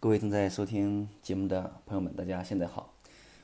[0.00, 2.94] 各位正在收听节目的朋友们，大家现在好。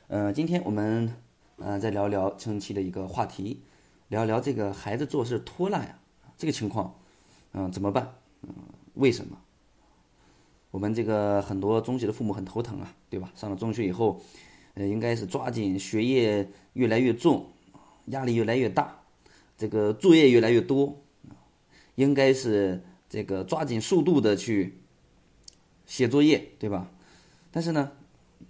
[0.07, 1.13] 嗯、今天我们
[1.57, 3.61] 嗯、呃再聊聊青春期的一个话题，
[4.07, 5.99] 聊聊这个孩子做事拖拉呀，
[6.39, 6.95] 这个情况，
[7.55, 8.15] 嗯、怎么办？
[8.43, 8.55] 嗯、
[8.95, 9.37] 为什么？
[10.71, 13.33] 我们这个很多中学的父母很头疼啊，对吧？
[13.35, 14.23] 上了中学以后，
[14.75, 17.49] 呃，应该是抓紧学业越来越重，
[18.07, 19.01] 压力越来越大，
[19.59, 21.03] 这个作业越来越多，
[21.97, 24.79] 应该是这个抓紧速度的去
[25.87, 26.91] 写作业，对吧？
[27.51, 27.93] 但是呢，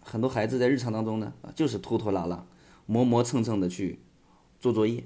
[0.00, 2.46] 很多孩子在日常当中呢，就是拖拖拉拉、
[2.86, 4.00] 磨磨蹭蹭的去
[4.60, 5.04] 做作业，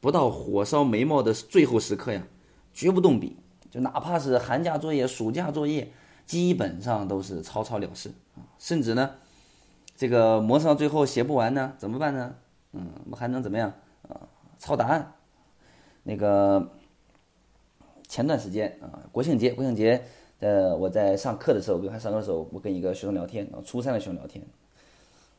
[0.00, 2.26] 不到火烧眉毛的最后时刻呀，
[2.72, 3.36] 绝不动笔，
[3.70, 5.92] 就哪怕是寒假作业、暑假作业，
[6.26, 9.12] 基本上都是草草了事啊，甚至呢，
[9.96, 12.34] 这个磨蹭到最后写不完呢，怎么办呢？
[12.72, 13.72] 嗯，我们还能怎么样
[14.08, 14.28] 啊？
[14.58, 15.14] 抄答案。
[16.02, 16.72] 那个
[18.08, 20.04] 前段时间啊，国庆节，国庆节，
[20.40, 24.44] 呃，我在上课的时候，跟他上课的时候，我跟一个学生聊天，初三的学生聊天，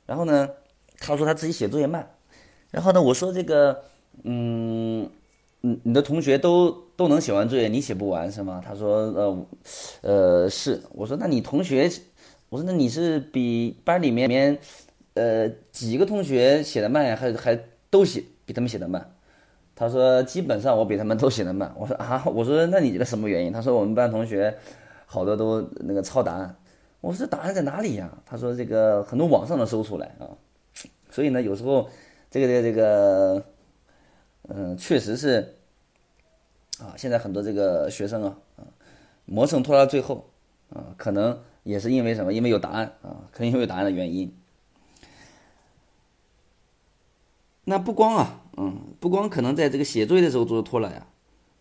[0.06, 0.50] 然后呢，
[1.00, 2.06] 他说他自己写作业慢，
[2.72, 3.82] 然后呢，我说这个，
[4.24, 5.10] 嗯，
[5.62, 8.62] 你你的同学都都能写完作业，你写不完是吗？
[8.66, 9.46] 他说，呃，
[10.02, 10.82] 呃，是。
[10.92, 11.90] 我说那你同学，
[12.50, 14.60] 我说那你是比班里面面，
[15.14, 19.10] 呃，几个同学写的慢呀，还还都写比他们写的慢？
[19.76, 21.74] 他说基本上我比他们都写的慢。
[21.78, 23.54] 我说啊，我说那你这个什么原因？
[23.54, 24.58] 他说我们班同学
[25.12, 26.56] 好多都那个抄答案。
[27.02, 28.16] 我说这答案在哪里呀？
[28.28, 30.30] 他说这个很多网上能搜出来啊。
[31.10, 31.90] 所以呢，有时候
[32.30, 33.46] 这个这个这个，
[34.50, 35.56] 嗯，确实是
[36.80, 38.62] 啊，现在很多这个学生啊啊，
[39.26, 40.30] 磨蹭拖到最后
[40.70, 42.32] 啊，可能也是因为什么？
[42.32, 44.32] 因为有答案啊，可能因为有答案的原因。
[47.64, 51.08] 那不光啊，嗯，不光可能在这个写作业的时候做的拖拉呀，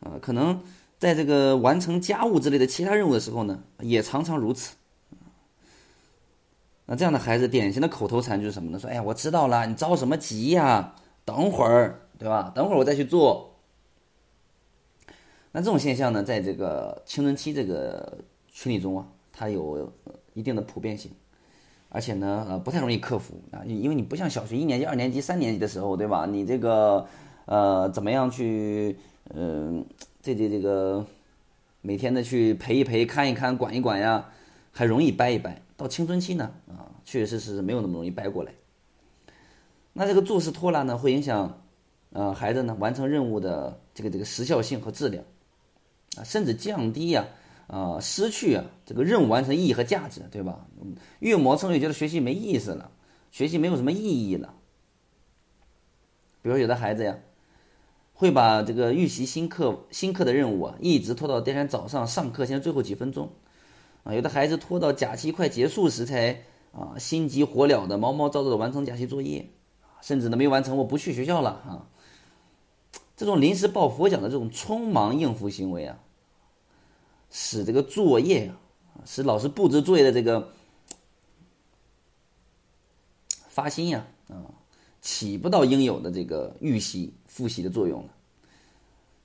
[0.00, 0.60] 啊，可能
[0.98, 4.74] 在这个完成家务之类的其他任务的时候呢，也常常如此。
[6.86, 8.78] 那这样的孩子，典型的口头禅就是什么呢？
[8.78, 10.94] 说，哎呀，我知道了，你着什么急呀？
[11.24, 12.50] 等会儿，对吧？
[12.54, 13.54] 等会儿我再去做。
[15.52, 18.18] 那这种现象呢，在这个青春期这个
[18.50, 19.92] 群体中啊，它有
[20.32, 21.12] 一定的普遍性。
[21.90, 26.26] 而且呢，呃，不太容易克服啊，因为你不像小学一年级、二年级、三年级的时候，对吧？
[26.26, 27.06] 你这个，
[27.46, 28.98] 呃，怎么样去，
[29.34, 29.84] 嗯、
[30.34, 31.06] 这这这个，
[31.80, 34.30] 每天的去陪一陪、看一看、管一管呀，
[34.72, 35.62] 还容易掰一掰。
[35.76, 38.52] 到青春期呢，啊，确实是没有那么容易掰过来。
[39.94, 41.62] 那这个做事拖拉呢，会影响，
[42.12, 45.24] 呃，孩子呢完成任务的这个这个时效性和质量，
[46.16, 47.26] 啊，甚至降低呀。
[47.68, 50.66] 啊，失去啊这个任务完成意义和价值，对吧？
[51.18, 52.90] 越磨蹭越觉得学习没意思了，
[53.30, 54.54] 学习没有什么意义了。
[56.40, 57.18] 比如有的孩子呀，
[58.18, 63.30] 会把这个预习新课新课的任务啊，一直拖到第二天早上上课前最后几分钟，
[64.02, 66.42] 啊，有的孩子拖到假期快结束时才
[66.72, 69.48] 啊心急火燎的毛毛躁躁的完成假期作业，
[70.02, 71.86] 甚至呢没完成我不去学校了啊。
[73.16, 76.00] 这种临时抱佛脚的这种匆忙应付行为啊。
[77.30, 80.50] 使这个作业啊，使老师布置作业的这个
[83.48, 84.57] 发心呀啊，
[85.10, 88.10] 起不到应有的这个预习复习的作用了。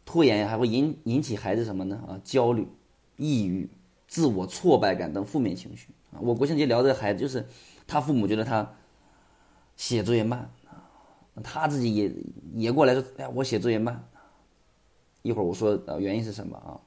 [0.05, 2.01] 拖延，还会引引起孩子什么呢？
[2.07, 2.65] 啊，焦虑、
[3.17, 3.69] 抑郁、
[4.07, 6.19] 自我挫败感等负面情绪啊。
[6.21, 7.45] 我国庆节聊这孩子，就是
[7.85, 8.75] 他父母觉得他
[9.75, 10.87] 写作业慢啊，
[11.43, 12.13] 他自己也
[12.53, 14.07] 也过来说，哎呀，我写作业慢。
[15.21, 16.79] 一会儿我说呃原因是什么啊？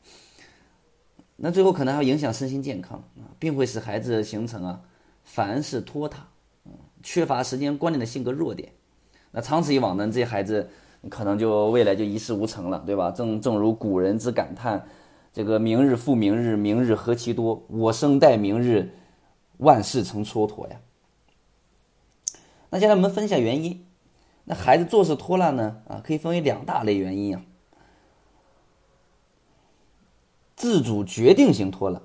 [1.36, 4.80] 那最后可能还会影响身心健康啊，并会使孩子形成啊
[5.22, 6.26] 凡事拖沓，
[6.64, 8.72] 嗯，缺乏时间观念的性格弱点。
[9.36, 10.66] 那长此以往呢，这些孩子
[11.10, 13.10] 可能就未来就一事无成了，对吧？
[13.10, 14.82] 正正如古人之感叹
[15.30, 17.62] ：“这个明日复明日，明日何其多！
[17.68, 18.94] 我生待明日，
[19.58, 20.80] 万事成蹉跎呀。”
[22.70, 23.84] 那现在我们分一下原因。
[24.44, 25.82] 那孩子做事拖拉呢？
[25.86, 27.42] 啊，可以分为两大类原因啊。
[30.56, 32.00] 自主决定型拖拉，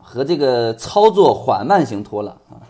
[0.00, 2.62] 和这个操作缓慢型拖拉啊。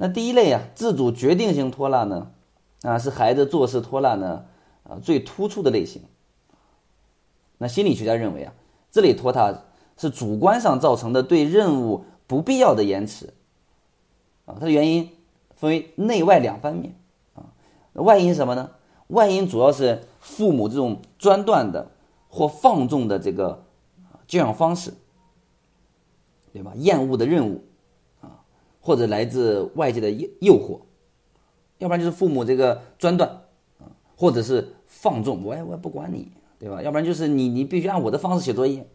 [0.00, 2.30] 那第一类啊，自主决定型拖拉呢，
[2.80, 4.46] 啊是孩子做事拖拉呢
[4.84, 6.00] 啊最突出的类型。
[7.58, 8.54] 那心理学家认为啊，
[8.90, 9.54] 这类拖沓
[9.98, 13.34] 是主观上造成的对任务不必要的延迟
[14.46, 14.56] 啊。
[14.58, 15.10] 它的原因
[15.54, 16.96] 分为内外两方面
[17.34, 17.52] 啊。
[17.92, 18.70] 外因什么呢？
[19.08, 21.90] 外因主要是父母这种专断的。
[22.32, 23.64] 或放纵的这个
[24.04, 24.94] 啊教养方式，
[26.52, 26.70] 对吧？
[26.76, 27.64] 厌恶的任务，
[28.80, 30.80] 或者来自外界的诱诱惑，
[31.78, 33.30] 要不然就是父母这个专断
[33.78, 33.86] 啊，
[34.16, 36.82] 或者是放纵，我也我也不管你，对吧？
[36.82, 38.86] 要不然就是你你必须按我的方式写作业。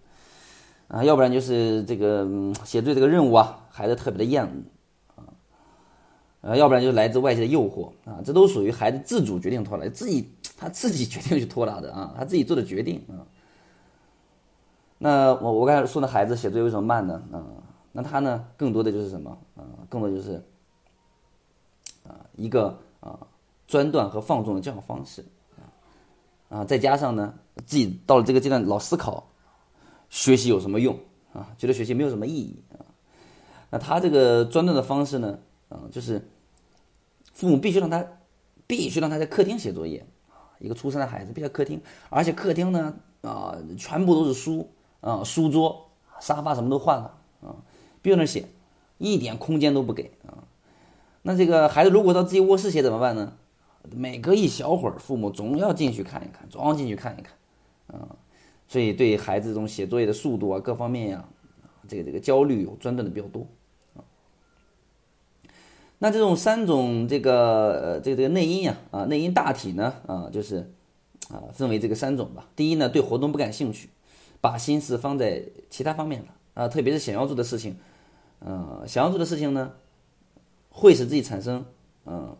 [0.88, 2.24] 啊，要不然就是这个
[2.64, 5.26] 写作业这个任务啊，孩子特别的厌恶啊，
[6.42, 13.26] 呃，要不然就是来自外界的诱惑啊，这都属于孩子自主决定拖拉，自己他自己决定去拖拉的啊，他自己做的决定啊。
[15.00, 17.20] 那我我刚才说的孩子写作业为什么慢呢？
[17.32, 17.42] 啊，
[17.98, 19.64] 那他呢，更多的就是什么啊？
[19.90, 20.46] 更多就是
[22.06, 23.18] 啊一个啊
[23.66, 25.24] 专断和放纵的教养方式
[25.56, 25.64] 啊
[26.60, 27.34] 啊，再加上呢
[27.66, 29.26] 自己到了这个阶段老思考。
[30.08, 30.98] 学习有什么用
[31.34, 31.50] 啊？
[31.58, 32.84] 觉得学习没有什么意义啊？
[33.72, 35.40] 那他这个专断的方式呢？
[35.70, 36.30] 啊，就是
[37.34, 38.06] 父母必须让他
[38.68, 40.52] 必须让他在客厅写作业啊。
[40.60, 44.70] 一个初三的孩子必须在客厅，而且客厅呢啊，全部都是书
[45.02, 45.90] 啊，书桌、
[46.20, 47.56] 沙发什么都换了啊，
[48.06, 48.46] 必须那写，
[49.00, 50.46] 一点空间都不给啊。
[51.24, 53.34] 那这个孩子如果到自己卧室写怎么办呢？
[53.90, 57.34] 每隔一小会儿，父母总要进去看一看，总要进去看一看
[57.88, 58.16] 啊。
[58.68, 61.26] 所以对孩子这种写作业的速度啊，各方面呀，
[61.88, 63.48] 这个这个焦虑有专断的比较多
[63.96, 64.06] 啊。
[65.98, 70.72] 那这种三种这个这个这个内因呀啊内因大体呢啊就是
[71.30, 72.48] 啊分为这个三种吧。
[72.56, 73.90] 第一呢对活动不感兴趣，
[74.42, 77.76] 把心思放在其他方面了啊，特别是想要做的事情，
[78.46, 79.74] 呃想要做的事情呢，
[80.70, 81.66] 会使自己产生
[82.06, 82.38] 嗯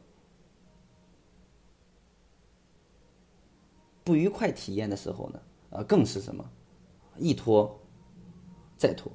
[4.04, 5.40] 不愉快体验的时候呢。
[5.72, 6.50] 啊，更是什么，
[7.18, 7.82] 一拖
[8.78, 9.12] 再拖。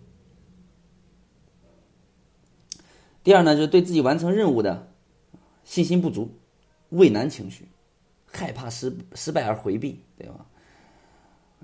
[3.25, 4.93] 第二呢，就是对自己完成任务的
[5.65, 6.29] 信心不足、
[6.91, 7.67] 畏难情绪，
[8.27, 10.45] 害怕失失败而回避，对吧？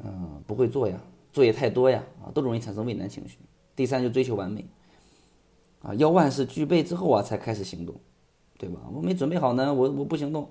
[0.03, 0.99] 嗯，不会做呀，
[1.31, 3.37] 作业太多呀，啊，都容易产生畏难情绪。
[3.75, 4.65] 第三，就追求完美，
[5.87, 7.95] 啊，要万事俱备之后啊，才开始行动，
[8.59, 8.81] 对吧？
[8.93, 10.51] 我没准备好呢，我我不行动。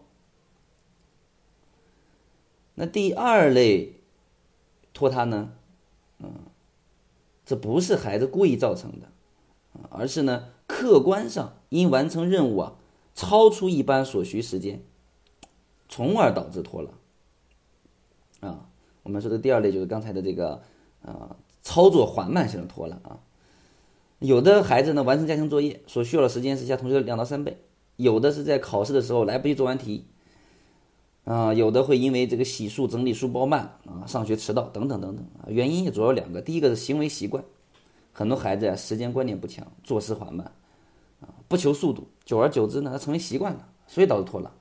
[2.75, 3.91] 那第二类。
[4.97, 5.51] 拖沓呢，
[6.19, 6.31] 嗯，
[7.45, 9.11] 这不是孩子故意造成的，
[9.89, 12.75] 而是呢客观上因完成任务啊
[13.13, 14.81] 超出一般所需时间，
[15.89, 18.47] 从而导致拖拉。
[18.47, 18.69] 啊，
[19.03, 20.63] 我们说的第二类就是刚才的这个
[21.03, 23.19] 啊操作缓慢型的拖拉啊。
[24.19, 27.57] 有的孩子呢完成家庭作业所需要的时间是其他同学的两到三倍，
[27.97, 30.05] 有的是在考试的时候来不及做完题。
[31.25, 36.39] 啊，有的会因为这个洗漱、整理书包慢啊，上学迟到等等等等啊，原因也主要两个。
[36.39, 37.43] 第一个是行为习惯，
[38.13, 40.51] 很多孩子啊时间观念不强，做事缓慢，
[41.21, 44.51] 啊不求速度，久而久之呢，他成为习惯了，所以导致拖拉。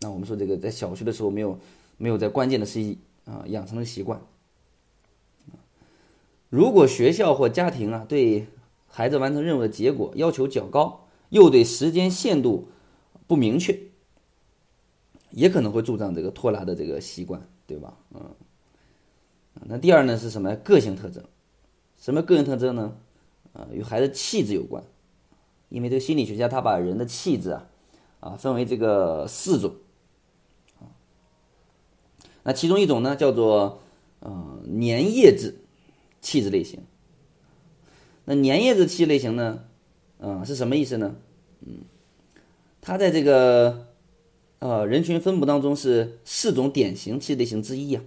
[0.00, 1.58] 那我们说这个在小学的时候没有
[1.96, 4.20] 没有在关键的时期啊养成了习惯。
[6.48, 8.46] 如果学校或家庭啊对
[8.86, 12.68] 孩子完成任务的结果要求较高，又对时间限度
[13.26, 13.78] 不明确。
[15.30, 17.94] 也可能会助长这个拖拉的这个习惯，对吧？
[18.14, 18.34] 嗯，
[19.66, 20.56] 那第二呢是什么？
[20.56, 21.22] 个性特征，
[21.98, 22.96] 什么个性特征呢？
[23.52, 24.82] 啊，与孩子气质有关，
[25.68, 27.68] 因为这个心理学家他把人的气质啊，
[28.20, 29.74] 啊分为这个四种，
[32.42, 33.82] 那其中一种呢叫做
[34.20, 35.54] 呃粘液质
[36.20, 36.80] 气质类型。
[38.24, 39.64] 那粘液质气质类型呢，
[40.20, 41.16] 啊是什么意思呢？
[41.60, 41.84] 嗯，
[42.80, 43.86] 它在这个。
[44.60, 48.02] 呃，人群分布当中是四种典型气质类型之一呀。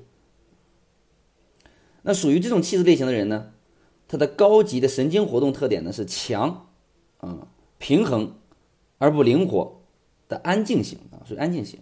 [2.02, 3.54] 那属于这种气质类型的人呢，
[4.10, 6.68] 他的高级的神经活动特点呢是强，
[7.20, 7.48] 啊，
[7.78, 8.36] 平衡
[8.98, 9.82] 而不灵活
[10.28, 11.80] 的安静型啊，属于安静型。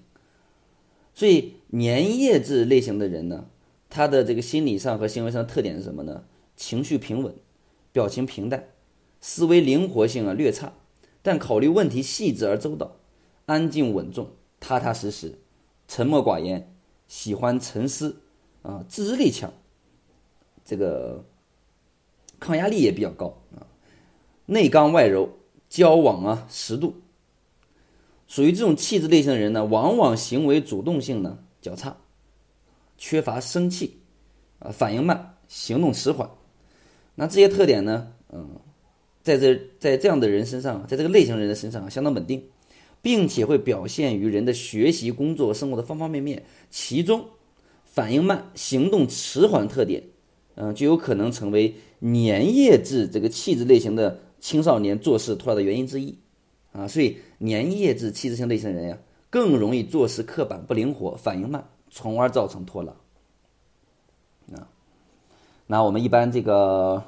[1.15, 3.49] 所以粘液质类型的人呢，
[3.89, 6.23] 他的这个心理上和行为上的特点是什么呢？
[6.55, 7.33] 情绪平稳，
[7.91, 8.69] 表情平淡，
[9.19, 10.73] 思维灵活性啊略差，
[11.21, 12.97] 但考虑问题细致而周到，
[13.45, 14.31] 安静稳重。
[14.61, 15.39] 踏踏实实，
[15.87, 16.75] 沉默寡言，
[17.07, 18.17] 喜欢沉思，
[18.61, 19.53] 啊，自制力强，
[20.65, 21.23] 这个
[22.41, 23.63] 抗压力也比较高啊，
[24.47, 25.29] 内刚外柔，
[25.69, 26.95] 交往啊适度，
[28.27, 31.95] 属于这种气质类型的人呢，往往行为主动性呢较差，
[32.99, 33.97] 缺乏生气，
[34.59, 36.29] 啊，反应慢，行动迟缓，
[37.15, 38.47] 那这些特点呢，嗯，
[39.23, 42.39] 在这在这样的人身上，在这个类型人的身上相当稳定。
[43.01, 47.23] 并且会表现于人的学习、工作、生活的方方面面，其中
[47.85, 50.03] 反应慢、行动迟缓特点，
[50.55, 56.13] 嗯，就有可能成为粘液质这个气质类型的青少年做事拖拉的原因之一，
[56.73, 58.97] 啊，所以粘液质气质型类型人呀，
[59.29, 62.93] 更容易做事刻板、不灵活、反应慢，从而造成拖拉。
[64.55, 64.67] 啊，
[65.67, 67.03] 那我们一般这个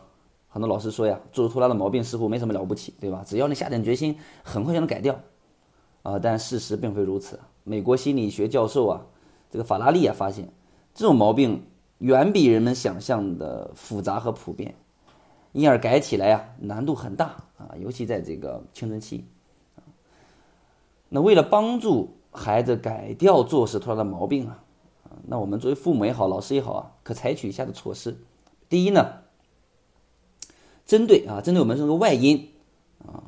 [0.49, 3.23] 很多老师说呀，做拖拉的毛病似乎没什么了不起，对吧？
[3.25, 5.19] 只要你下点决心，很快就能改掉。
[6.03, 7.39] 啊，但事实并非如此。
[7.63, 9.01] 美国心理学教授啊，
[9.49, 10.51] 这个法拉利啊发现，
[10.93, 11.63] 这种毛病
[11.99, 14.75] 远比人们想象的复杂和普遍，
[15.51, 19.25] 因而改起来呀难度很大啊，尤其在这个青春期。
[21.09, 24.60] 那为了帮助孩子改掉做事拖拉的毛病啊，
[25.27, 28.17] 那我们作为父母也好，老师也好啊，可采取以下的措施。
[28.69, 29.13] 第一呢，
[30.85, 32.49] 针对啊，针对我们这个外因
[33.05, 33.23] 啊，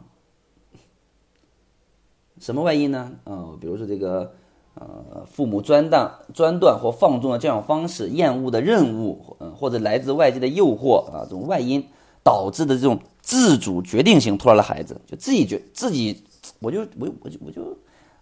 [2.40, 3.12] 什么外因呢？
[3.24, 4.34] 啊，比如说这个。
[4.76, 11.88] 呃，父母专断、专断或放纵的教养方式、厌恶的任务，嗯，或者来自外界的诱惑啊，这种外因
[12.24, 16.24] 导致的这种自主决定型拖拉的孩子，就自己觉自己，
[16.58, 17.78] 我就我我就我就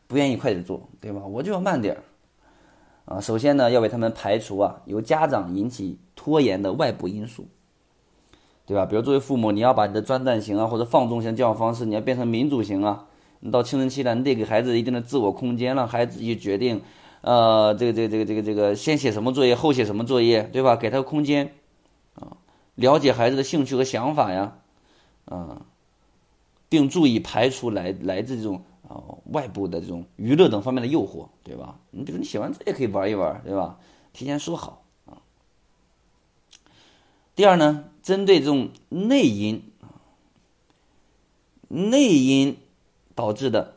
[0.08, 1.26] 不愿意快点做，对吧？
[1.26, 1.98] 我就要慢点
[3.06, 3.20] 啊。
[3.20, 7.48] 首先呢，要为他们排除啊由家长引起拖延的外部因素，
[8.66, 8.86] 对吧？
[8.86, 13.06] 比如作为父母，你要把你的专断型啊或者放纵型教育方式，你要变成民主型啊。
[13.44, 16.80] 你到青春期了，你得给孩子一定的自我空间，让孩子自己决定，
[17.22, 20.76] 呃，这个这个这个这个这个先写什么作业，后写什么作业，对吧？
[20.76, 21.52] 给他空间，
[22.14, 22.38] 啊，
[22.76, 24.58] 了解孩子的兴趣和想法呀，
[25.26, 25.66] 啊，
[26.70, 28.62] 并注意排除来来自这种
[28.94, 31.80] 啊外部的这种娱乐等方面的诱惑，对吧？
[31.92, 33.80] 你比如你写完作业可以玩一玩，对吧？
[34.14, 35.22] 提前说好啊。
[37.36, 39.64] 第二呢，针对这种内因，
[41.70, 42.58] 内因。
[43.14, 43.76] 导致的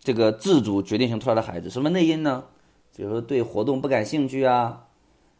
[0.00, 2.44] 这个自主决定性突然的孩子，什么内因呢？
[2.94, 4.88] 比如说对活动不感兴趣啊，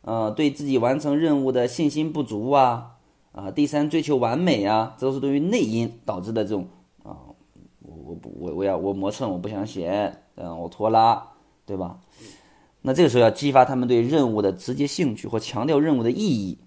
[0.03, 2.99] 呃，对自己完成任务的信心不足啊，
[3.33, 6.69] 啊，第三追求完美啊，这都是对于内因导致的这种，
[8.25, 11.31] 我我要我磨蹭，我不想写，嗯，我拖拉，
[11.67, 11.99] 对吧？
[12.83, 16.59] 那这个时候要激发他们对任务的直接兴趣，或强调任务的意义，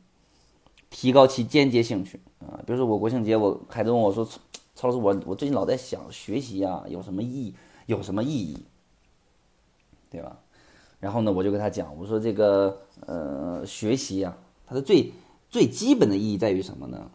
[0.89, 2.59] 提高其间接兴趣啊。
[2.65, 4.27] 比如说我国庆节，我孩子问我说。
[4.77, 7.55] 曹老师，我我最近老在想学习呀，有什么意义？
[7.85, 8.57] 有什么意义？
[10.11, 10.37] 对吧？
[10.99, 14.35] 然后呢，我就跟他讲，我说这个呃，学习呀，
[14.67, 15.13] 它的最
[15.49, 17.09] 最基本的意义在于什么呢？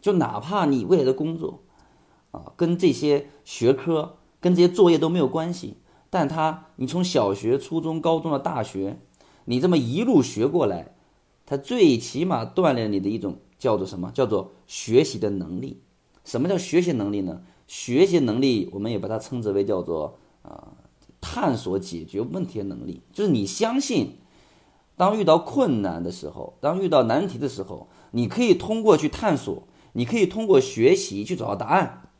[0.00, 1.60] 就哪怕你未来的工作
[2.32, 5.76] 啊，跟这些学科、跟这些作业都没有关系，
[6.10, 8.98] 但他你从小学、初中、高中的大学，
[9.44, 10.94] 你这么一路学过来，
[11.46, 14.10] 它最起码锻炼你的一种叫做什么？
[14.12, 15.82] 叫做学习的能力。
[16.24, 17.42] 什么叫学习能力呢？
[17.66, 20.68] 学习能力，我们也把它称之为叫做啊，
[21.20, 23.02] 探索解决问题的能力。
[23.12, 24.18] 就是你相信，
[24.96, 29.62] 当遇到困难的时候，当遇到难题的时候，你可以通过去探索，
[29.94, 32.10] 你可以通过学习去找到答案，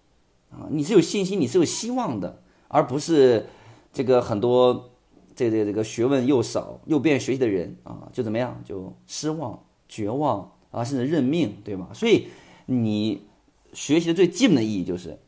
[0.53, 3.47] 啊，你是有信心，你是有希望的，而不是
[3.93, 4.93] 这个很多
[5.35, 11.89] 这个这个学问又少又不愿意学习的人啊，就怎么样，就失望、绝望啊，甚至认命，对吗？
[11.93, 12.29] 所以
[12.67, 13.23] 你。
[13.75, 15.19] 学习的最基本的意义就是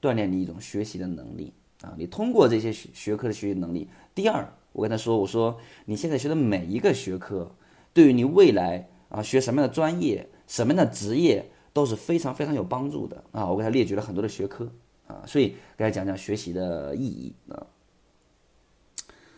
[0.00, 1.94] 锻炼你一种学习的能力啊！
[1.98, 3.88] 你通过这些学学科的学习能力。
[4.14, 7.50] 第二，我跟他说，我说你现在学的每一个学科，
[7.92, 13.46] 对于你未来啊学什么样的专业、什么样的职业都是非常非常有帮助的啊！
[13.46, 14.70] 我给他列举了很多的学科
[15.06, 17.66] 啊，所以给他讲讲学习的意义啊。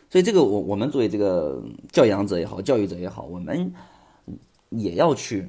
[0.09, 3.73] 所以这个我我们作为这个教养者也好，教育者也好，我们
[4.71, 5.49] 也要去。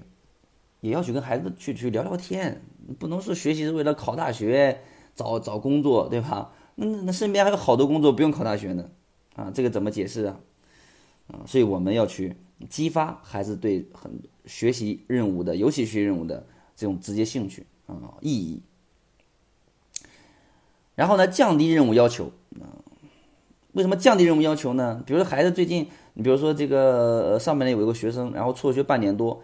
[0.81, 2.59] 也要去跟孩子去去聊聊天，
[2.97, 4.81] 不能说学习是为了考大学、
[5.13, 6.51] 找找工作，对吧？
[6.73, 8.89] 那那身边还有好多工作不用考大学呢，
[9.35, 10.39] 啊，这个怎么解释啊？
[11.27, 12.35] 啊，所以我们要去
[12.67, 14.11] 激发孩子对很
[14.47, 16.47] 学习任务的，尤其学习任务的
[16.81, 18.59] 这种直接兴趣啊意义。
[20.95, 22.65] 然后呢，降低任务要求啊？
[23.73, 25.03] 为什么降低任务要求呢？
[25.05, 29.43] 比如说孩子最近，你比如说这个上半年有一个学生，然后辍学半年多。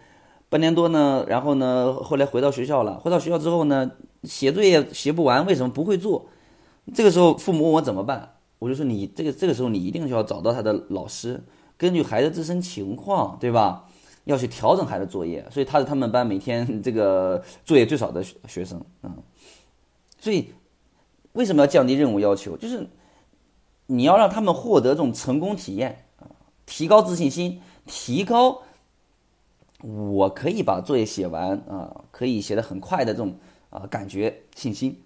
[0.50, 2.98] 半年多呢，然后呢，后来回到学校了。
[3.00, 3.92] 回到学校之后呢，
[4.24, 6.26] 写作业写不完，为什么不会做？
[6.96, 11.44] 这个时候父母问我怎么办，我就说你这个这个时候你一定就要找到他的老师，
[11.78, 13.87] 根据孩子自身情况，对吧？
[14.28, 15.46] 要去调整孩子作业。
[15.50, 19.24] 所以他是他们班每天 这个作业最少的学学生，嗯。
[20.20, 20.54] 所以
[21.34, 22.56] 为什么要降低任务要求？
[22.56, 22.88] 就是
[23.88, 26.30] 你要让他们获得这种成功体验啊，
[26.66, 28.62] 提高自信心，提高。
[29.84, 33.38] 我可以把作业写完啊，可以写的很快的这种
[33.70, 35.04] 啊感觉信心。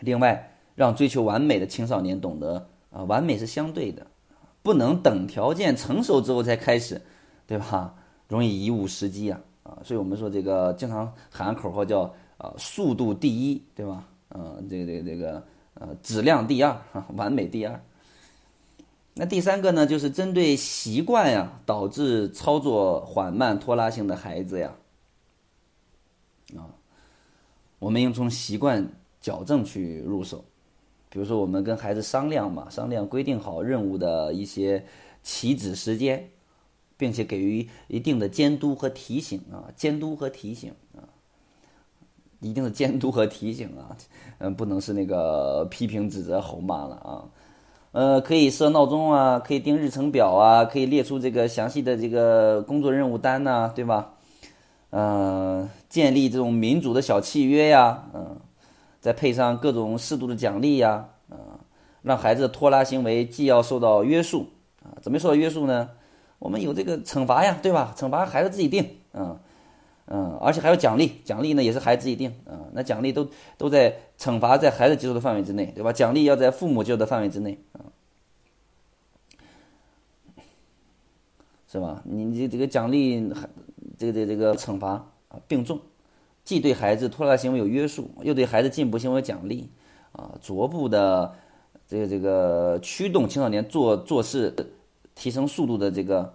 [0.00, 4.06] 另外，让追求完美的青少年懂得啊，完美是相对的，
[4.62, 7.00] 不能等条件成熟之后才开始，
[7.46, 7.94] 对吧？
[8.28, 9.78] 容易贻误时机啊啊！
[9.84, 12.02] 所以我们说这个经常喊口号叫
[12.38, 14.08] 啊，速度第一，对吧？
[14.30, 15.42] 嗯，这个这个这个
[15.74, 16.80] 呃，质量第二，
[17.16, 17.78] 完美第二。
[19.14, 24.72] 那第三个呢，就是针对习惯呀导致操作缓慢、拖拉性的孩子呀，
[26.56, 26.64] 啊，
[27.78, 28.88] 我们应从习惯
[29.20, 30.42] 矫正去入手，
[31.12, 34.82] 比如说我们跟孩子商量嘛，商量规定好任务的一些
[35.22, 36.26] 起止时间，
[36.96, 41.04] 并且给予一定的监督和提醒啊，监督和提醒啊，
[42.40, 43.94] 一定的监督和提醒啊，
[44.38, 47.28] 嗯，不能是那个批评指责吼骂了啊。
[47.92, 54.14] 呃，可以设闹钟啊，可以定日程表啊，可以列出这个详细的这个工作任务单呐，对吧？
[54.88, 58.34] 嗯，建立这种民主的小契约呀，嗯，
[59.02, 61.58] 再配上各种适度的奖励呀，啊，
[62.02, 64.48] 让孩子拖拉行为既要受到约束
[64.82, 65.90] 啊，怎么受到约束呢？
[66.38, 67.92] 我们有这个惩罚呀，对吧？
[67.98, 69.36] 惩罚孩子自己定，嗯
[70.06, 73.28] 嗯，而且还有奖励，奖励呢也是孩子自己定，啊，那奖励都
[73.58, 75.92] 都在惩罚在孩子接受的范围之内，对吧？
[75.92, 77.90] 奖励要在父母接受的范围之内，啊。
[81.66, 82.02] 是吧？
[82.04, 83.32] 你这这个奖励，
[83.98, 84.90] 这个这个这个惩罚
[85.28, 85.80] 啊并重，
[86.44, 89.70] 既对孩子拖拉行为有约束，又对孩子进步行为奖励，
[90.12, 91.34] 啊，逐步的
[91.86, 94.54] 这个这个驱动青少年做做事
[95.14, 96.34] 提升速度的这个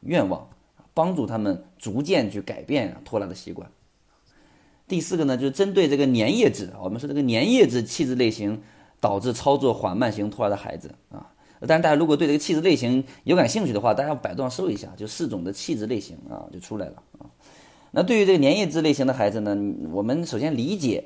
[0.00, 0.48] 愿望，
[0.92, 3.70] 帮助他们逐渐去改变拖拉的习惯。
[4.88, 8.62] 第四个呢，就是针对这个粘液质，我们说这个粘液质气质类型
[9.00, 11.32] 导致操作缓慢型拖拉的孩子啊。
[11.60, 17.26] 但是大家如果对这个气质类型有感兴趣的话，大家百度上搜一下，就四种的气质类型啊，就出来了啊。
[17.96, 19.56] 那对于这个粘液质类型的孩子呢，
[19.90, 21.02] 我们首先理解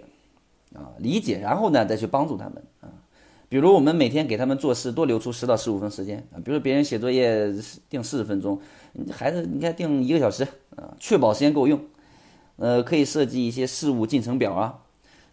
[0.74, 2.90] 啊，理解，然后呢再去帮助他们啊。
[3.48, 7.54] 比如我们每天给他们做事多留出十到十五分时间啊，比如别人写作业
[7.88, 8.60] 定四十分钟，
[9.12, 10.42] 孩子你看定一个小时
[10.74, 11.80] 啊，确保时间够用。
[12.56, 14.78] 呃，可以设计一些事务进程表啊，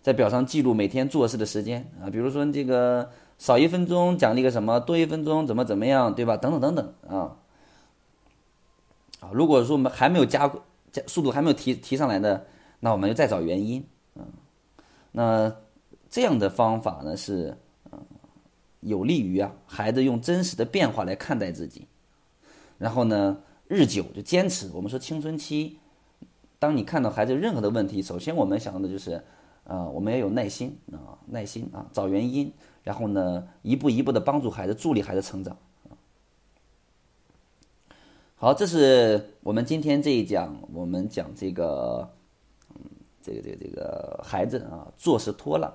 [0.04, 3.10] 在表上记录每天做事的时间啊，比如说这个。
[3.40, 6.36] 少一分钟奖励个什么，多一分钟怎么怎么样，对吧？
[6.38, 7.38] 等等等等啊，
[9.20, 10.52] 啊，如果说我们还没有加
[11.06, 12.48] 速度还没有提提上来的，
[12.80, 13.86] 那我们就再找原因
[14.16, 14.26] 嗯。
[15.12, 15.56] 那
[16.10, 17.58] 这样的方法呢是
[17.92, 18.00] 嗯，
[18.82, 21.88] 有利于啊孩子用真实的变化来看待自己，
[22.78, 23.38] 然后呢
[23.68, 24.70] 日久就坚持。
[24.74, 25.78] 我们说青春期，
[26.60, 29.22] 当你看到孩子有任何的问题，首先我们想的就是
[29.66, 32.52] 啊，我们要有耐心啊，耐心啊，找原因。
[32.84, 35.58] 然后呢，一步一步的帮助孩子，助力孩子成长。
[38.40, 42.08] 好，这是我们今天这一讲，我们讲这个，
[42.70, 42.82] 嗯，
[43.20, 45.74] 这个这个这个孩子啊，做事拖拉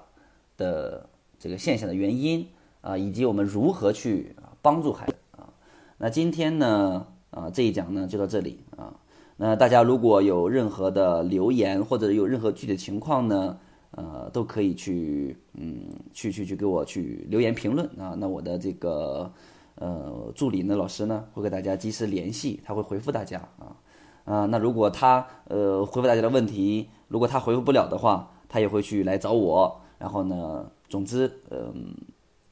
[0.57, 1.05] 的
[1.41, 2.47] 这个现象的原因
[2.81, 5.53] 啊，以及我们如何去帮助孩子啊。
[5.99, 8.95] 那今天呢，啊，这一讲呢就到这里啊。
[9.37, 13.59] 那大家如果有任何的留言或者有任何具体的情况呢？
[13.95, 18.15] 呃，都可以去，嗯，去去去给我去留言评论啊。
[18.17, 19.31] 那我的这个
[19.77, 23.77] 呃助理呢，老师呢，会跟大家及时联系，他会回复大家啊。
[24.25, 29.81] 啊，那如果他呃回复大家的问题，如果他回复不了的话，他也会去来找我。
[29.99, 31.95] 然后呢，总之，嗯，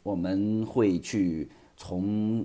[0.03, 2.45] 我们会去从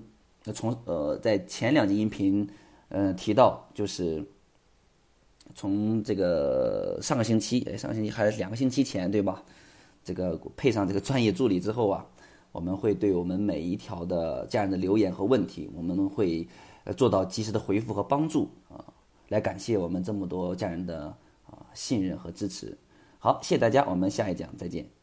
[0.54, 2.48] 从呃在前两集音频
[2.90, 4.24] 嗯提到就是。
[5.54, 9.42] 从这个上个星期，哎，上个星期还是两个星期前，对吧？
[10.04, 12.06] 这个配上这个专业助理之后啊，
[12.56, 16.48] 我们会对我们每一条的家人的留言和问题，我们会
[16.96, 18.80] 做到及时的回复和帮助啊，
[19.28, 21.08] 来感谢我们这么多家人的
[21.46, 22.76] 啊信任和支持。
[23.20, 24.95] 好，谢谢大家，我们下一讲再见。